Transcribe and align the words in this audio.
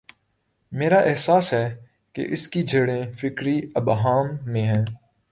میرا 0.71 0.99
احساس 0.99 1.53
ہے 1.53 1.75
کہ 2.13 2.25
اس 2.29 2.47
کی 2.47 2.61
جڑیں 2.61 3.11
فکری 3.11 3.61
ابہام 3.75 4.27
میں 4.43 4.61
ہیں۔ 4.61 4.85